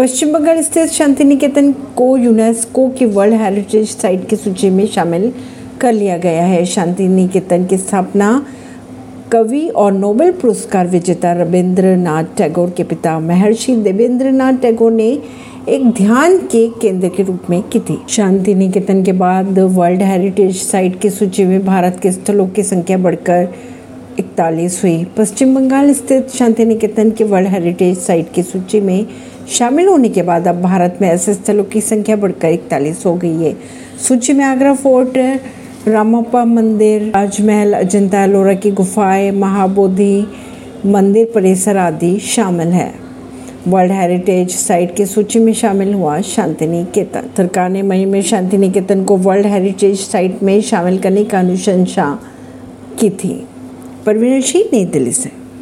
[0.00, 5.32] पश्चिम बंगाल स्थित शांति निकेतन को यूनेस्को की वर्ल्ड हेरिटेज साइट की सूची में शामिल
[5.80, 8.30] कर लिया गया है। शांति निकेतन की स्थापना
[9.32, 15.10] कवि और नोबेल पुरस्कार विजेता रविंद्रनाथ टैगोर के पिता महर्षि देवेंद्रनाथ टैगोर ने
[15.68, 20.56] एक ध्यान के केंद्र के रूप में की थी। शांति निकेतन के बाद वर्ल्ड हेरिटेज
[20.56, 23.48] साइट की सूची में भारत के स्थलों की संख्या बढ़कर
[24.18, 29.06] इकतालीस हुई। पश्चिम बंगाल स्थित शांति निकेतन के वर्ल्ड हेरिटेज साइट की सूची में
[29.50, 33.42] शामिल होने के बाद अब भारत में ऐसे स्थलों की संख्या बढ़कर इकतालीस हो गई
[33.42, 33.56] है।
[34.08, 35.40] सूची में आगरा फोर्ट,
[35.88, 40.26] रामप्पा मंदिर राजमहल अजंता एलोरा की गुफाएँ, महाबोधि,
[40.86, 42.94] मंदिर परिसर आदि शामिल है।
[43.68, 48.58] वर्ल्ड हेरिटेज साइट की सूची में शामिल हुआ शांति निकेतन सरकार ने मई में शांति
[48.58, 52.18] निकेतन को वर्ल्ड हेरिटेज साइट में शामिल करने का अनुशंसा
[53.00, 53.46] की थी।
[54.06, 55.39] परवीन सिंह, नई दिल्ली से।